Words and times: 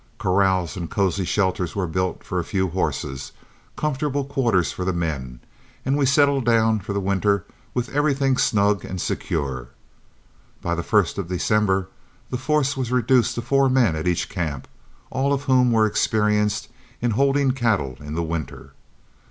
Corrals 0.17 0.75
and 0.75 0.89
cosy 0.89 1.25
shelters 1.25 1.75
were 1.75 1.85
built 1.85 2.23
for 2.23 2.39
a 2.39 2.43
few 2.43 2.69
horses, 2.69 3.33
comfortable 3.75 4.25
quarters 4.25 4.71
for 4.71 4.83
the 4.83 4.93
men, 4.93 5.39
and 5.85 5.95
we 5.95 6.07
settled 6.07 6.43
down 6.43 6.79
for 6.79 6.91
the 6.91 6.99
winter 6.99 7.45
with 7.75 7.87
everything 7.89 8.35
snug 8.35 8.83
and 8.83 8.99
secure. 8.99 9.67
By 10.59 10.73
the 10.73 10.81
first 10.81 11.19
of 11.19 11.27
December 11.27 11.87
the 12.31 12.37
force 12.39 12.75
was 12.75 12.91
reduced 12.91 13.35
to 13.35 13.43
four 13.43 13.69
men 13.69 13.95
at 13.95 14.07
each 14.07 14.27
camp, 14.27 14.67
all 15.11 15.33
of 15.33 15.43
whom 15.43 15.71
were 15.71 15.85
experienced 15.85 16.69
in 16.99 17.11
holding 17.11 17.51
cattle 17.51 17.97
in 17.99 18.15
the 18.15 18.23
winter. 18.23 18.73